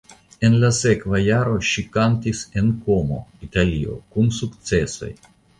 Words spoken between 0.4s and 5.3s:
En la sekva jaro ŝi kantis en Komo (Italio) kun sukcesoj.